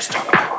Let's 0.00 0.08
talk 0.08 0.28
about 0.30 0.49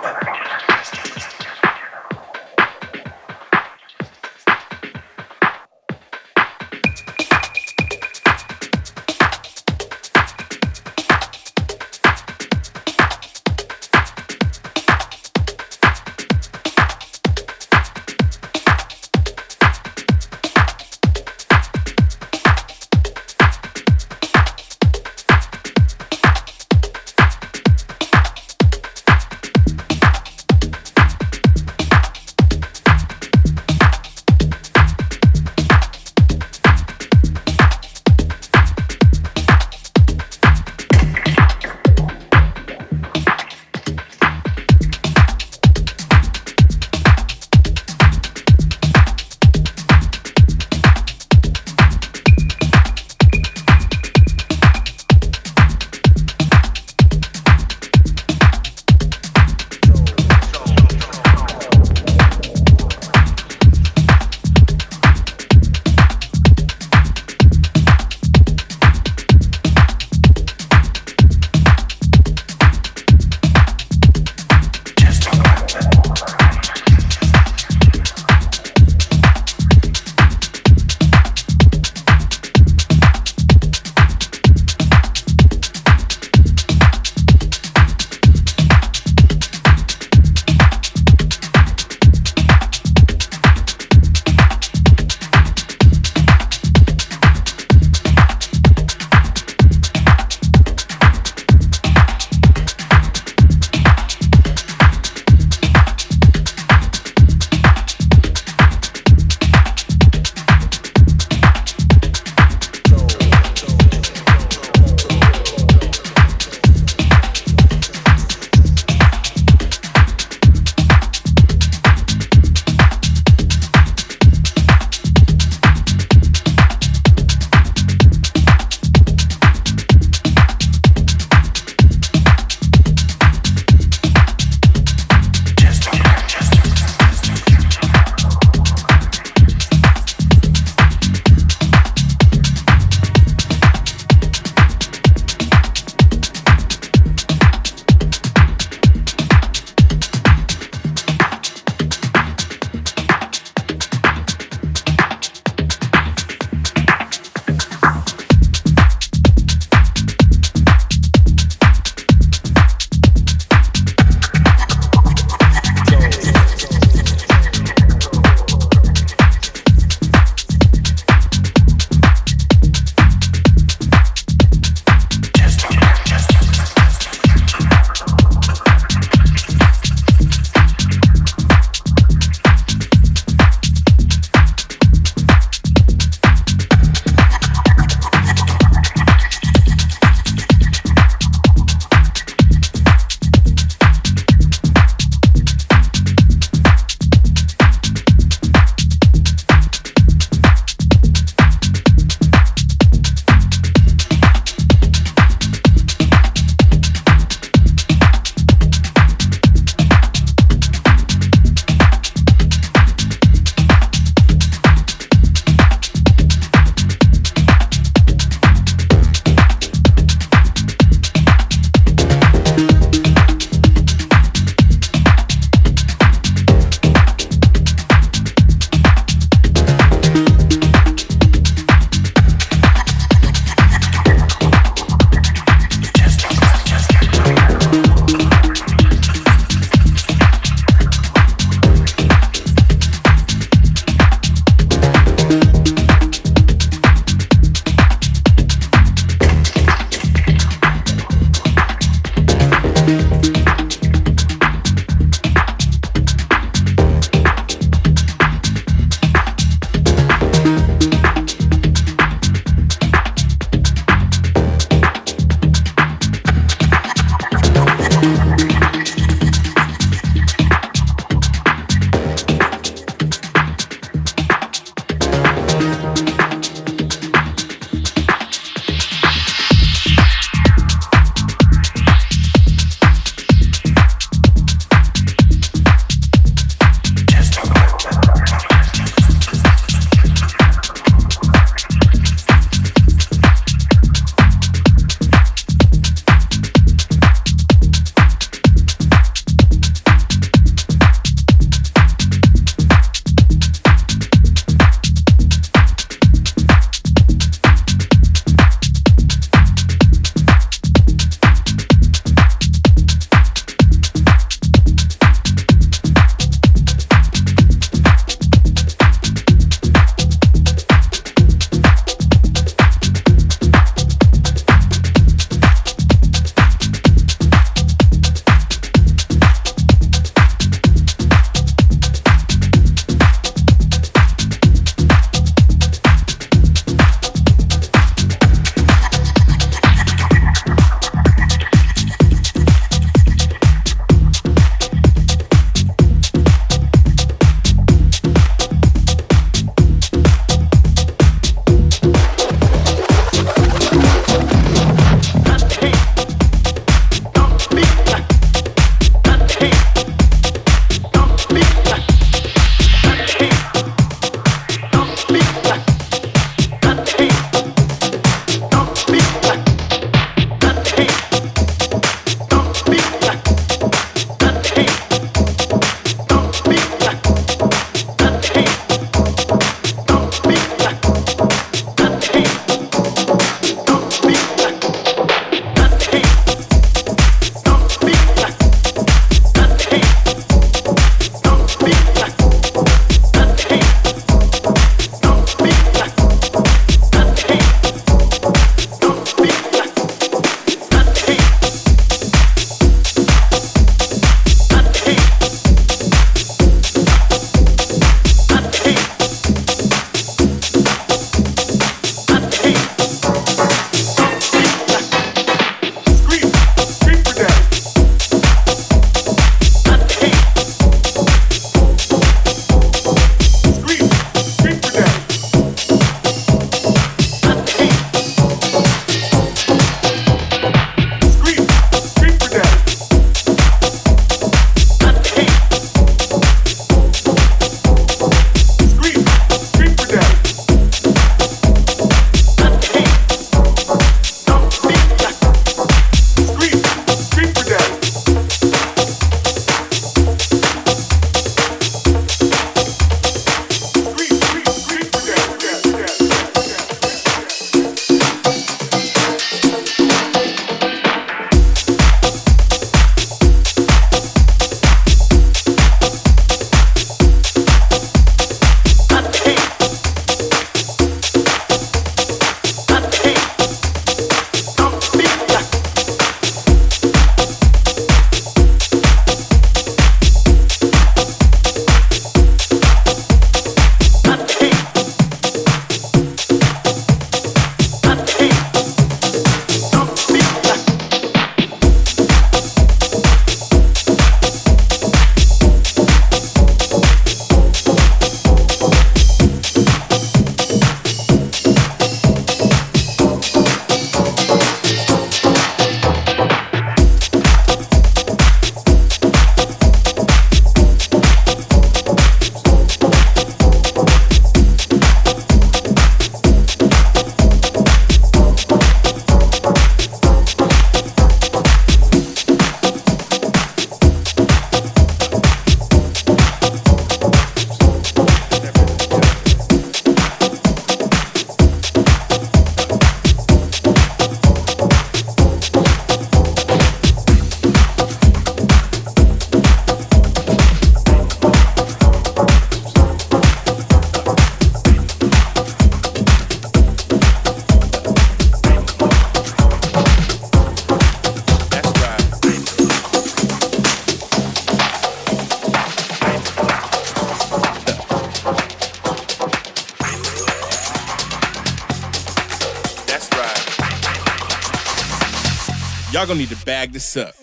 Gonna 566.11 566.19
need 566.19 566.29
to 566.37 566.45
bag 566.45 566.73
this 566.73 566.97
up. 566.97 567.20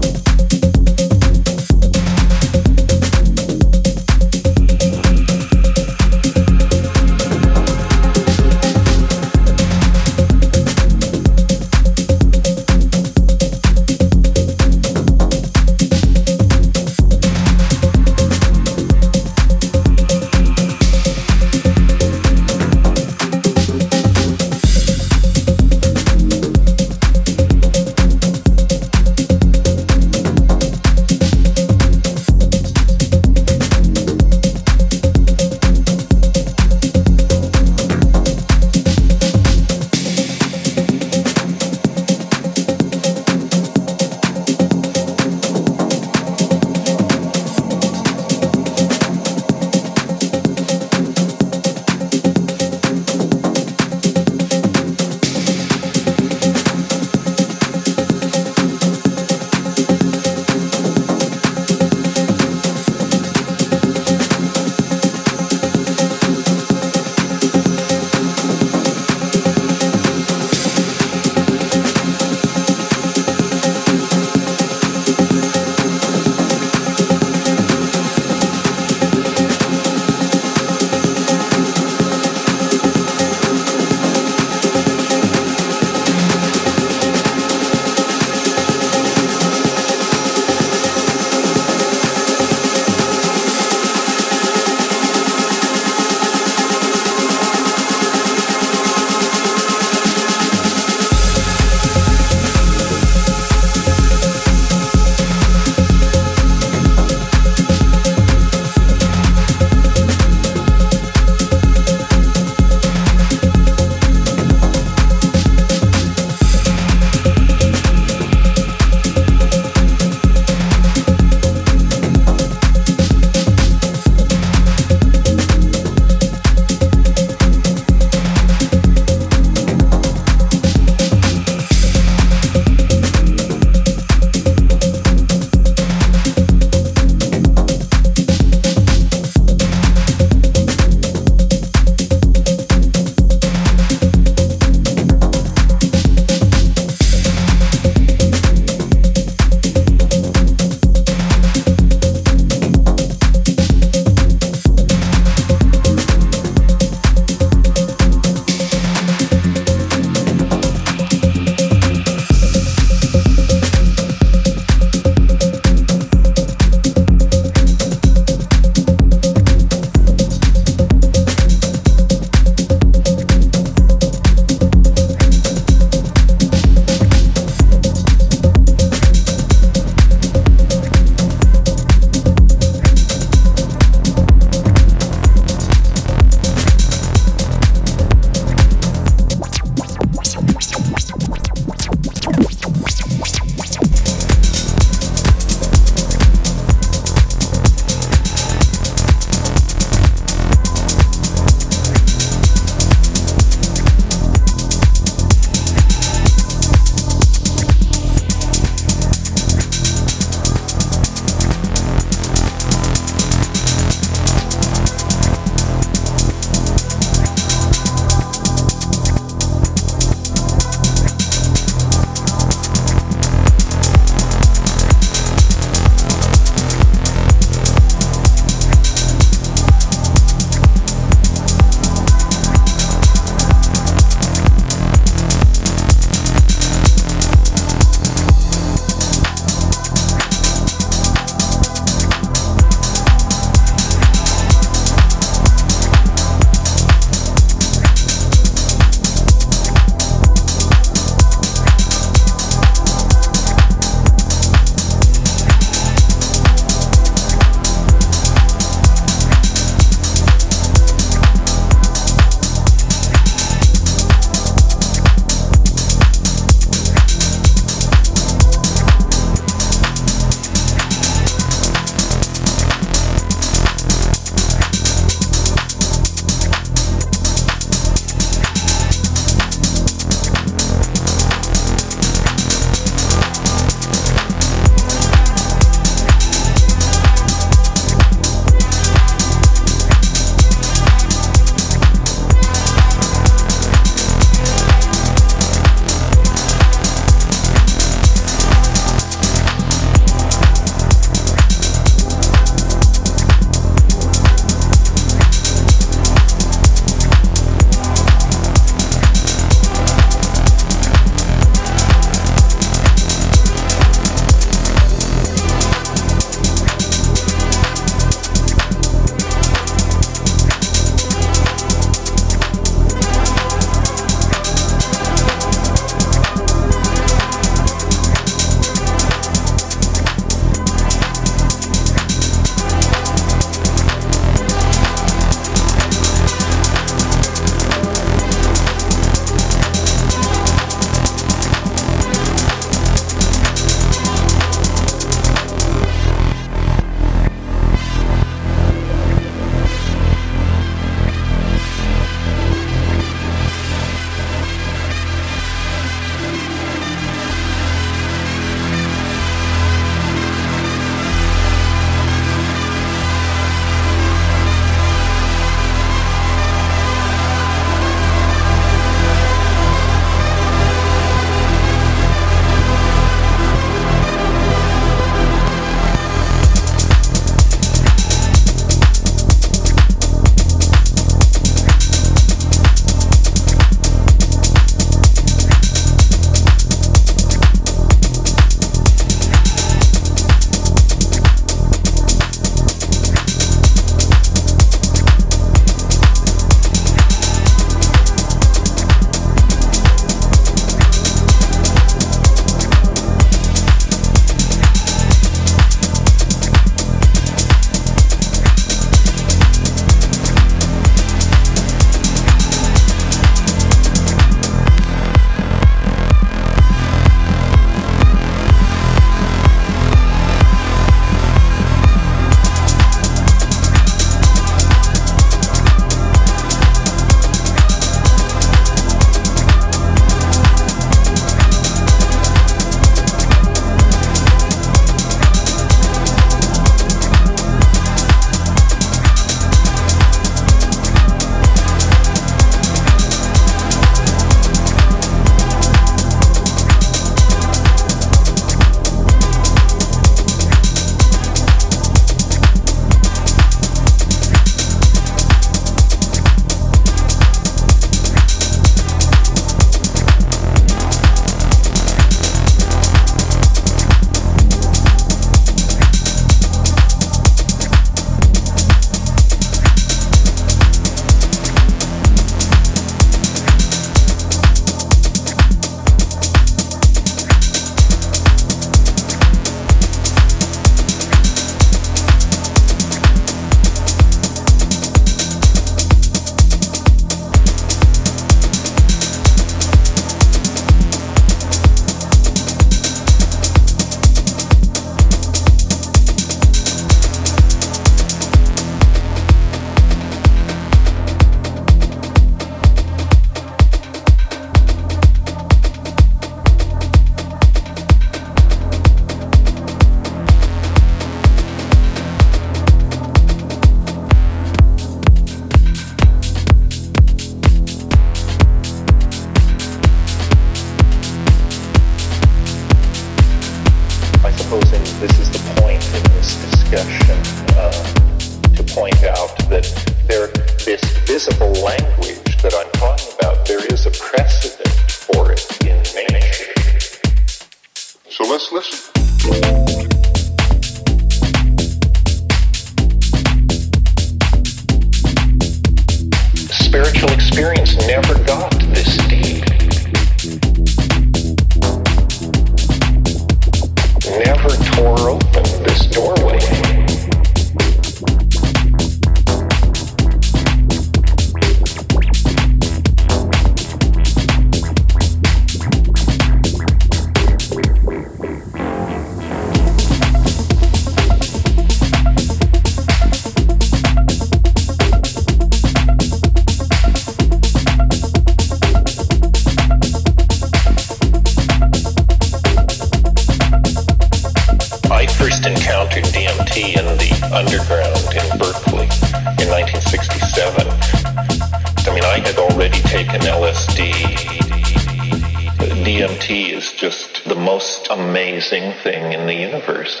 amazing 597.92 598.72
thing 598.82 599.12
in 599.12 599.26
the 599.26 599.34
universe. 599.34 600.00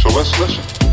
So 0.00 0.08
let's 0.10 0.38
listen. 0.38 0.83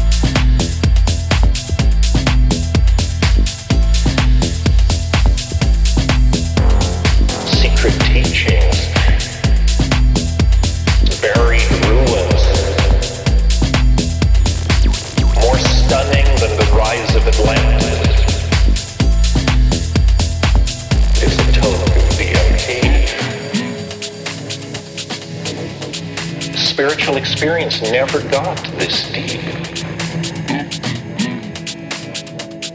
spiritual 26.81 27.17
experience 27.17 27.79
never 27.91 28.19
got 28.31 28.57
this 28.79 29.11
deep. 29.11 29.39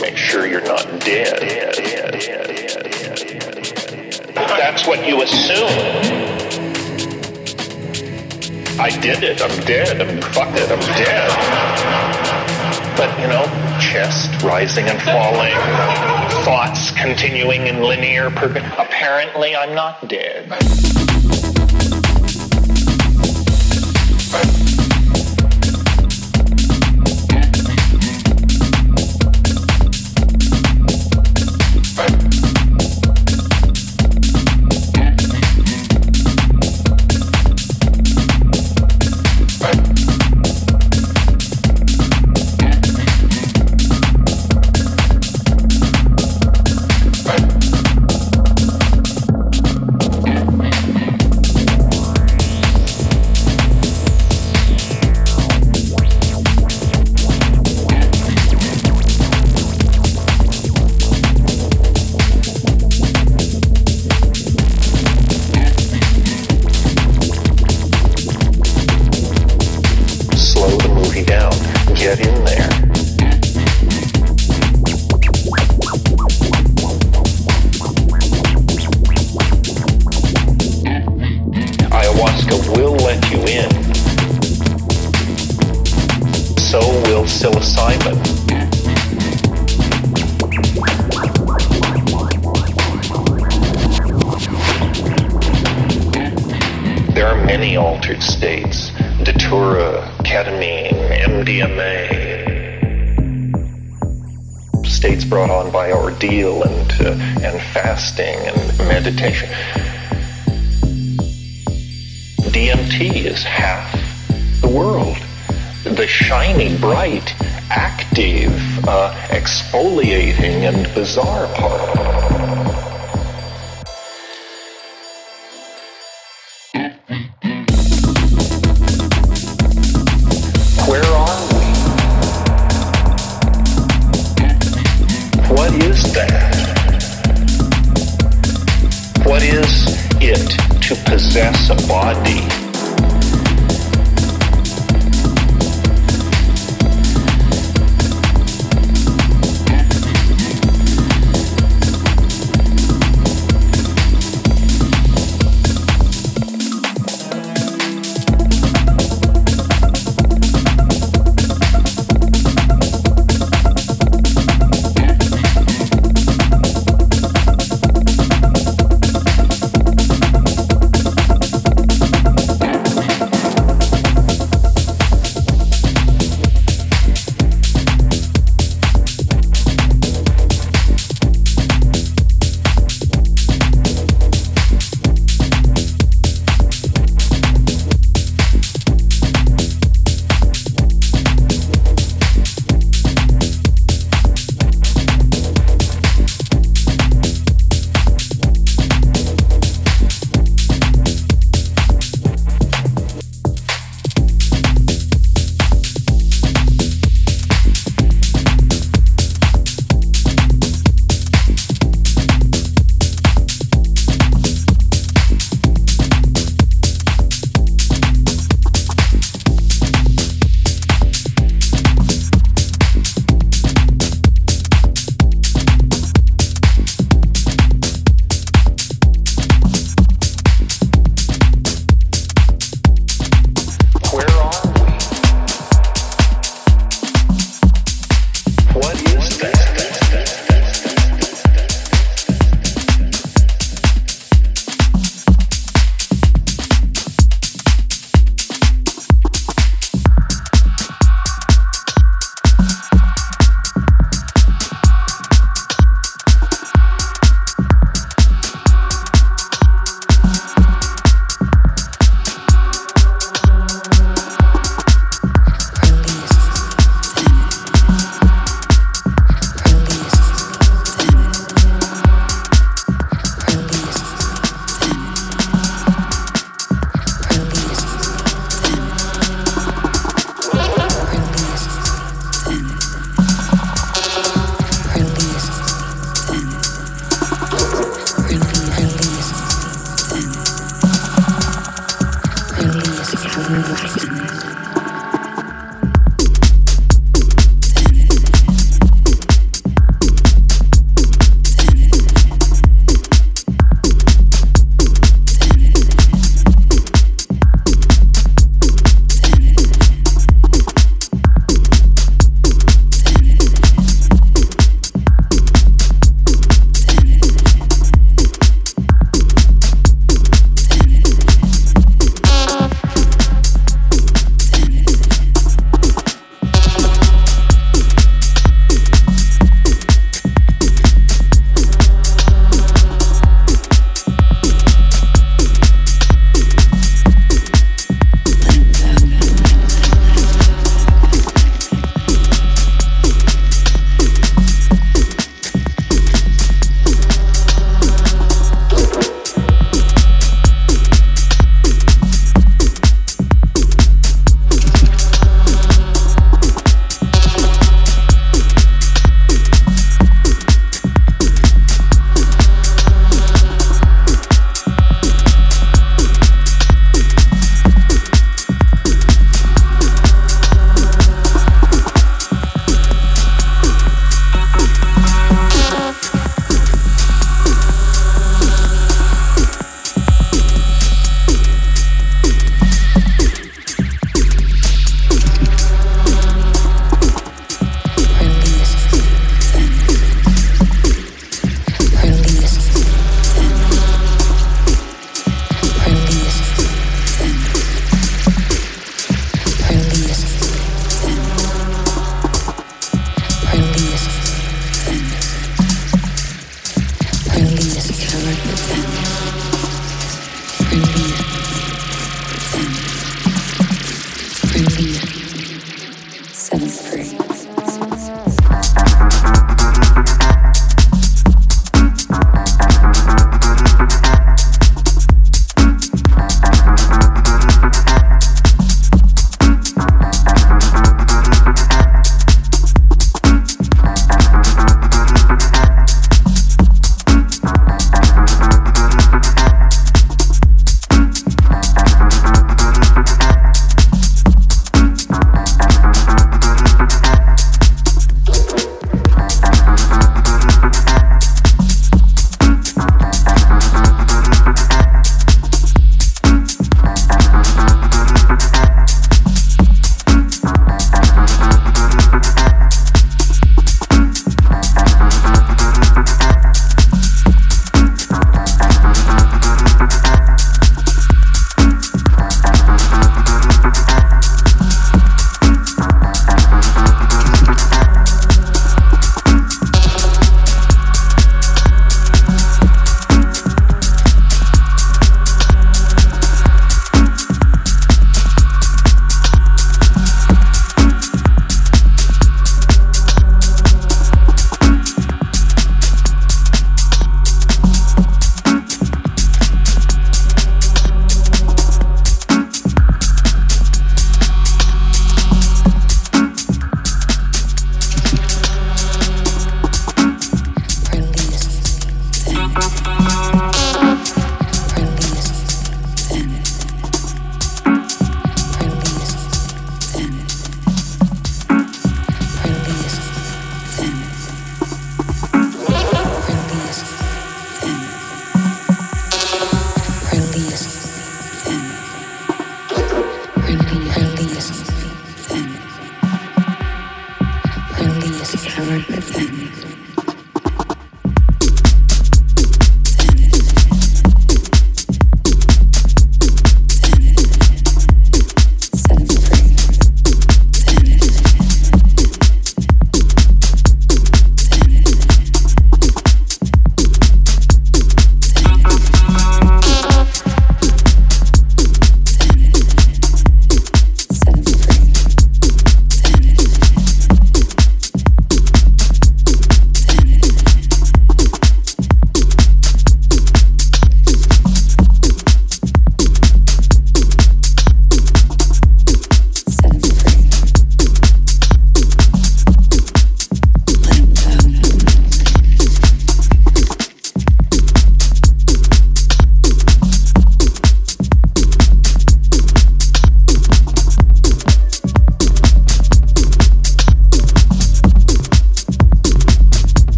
Make 0.00 0.16
sure 0.16 0.46
you're 0.46 0.64
not 0.64 0.86
dead. 1.00 1.38
That's 4.56 4.86
what 4.86 5.06
you 5.06 5.20
assume. 5.20 5.68
I 8.80 8.88
did 9.02 9.22
it. 9.22 9.42
I'm 9.42 9.60
dead. 9.66 10.00
I'm 10.00 10.22
fuck 10.32 10.48
it. 10.56 10.70
I'm 10.72 10.80
dead. 10.96 11.30
But 12.96 13.20
you 13.20 13.26
know, 13.28 13.44
chest 13.80 14.42
rising 14.42 14.86
and 14.86 14.98
falling, 15.02 15.52
thoughts 16.46 16.90
continuing 16.92 17.66
in 17.66 17.82
linear. 17.82 18.30
Prog- 18.30 18.56
Apparently, 18.78 19.54
I'm 19.54 19.74
not 19.74 20.08
dead. 20.08 20.48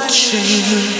searching 0.00 0.93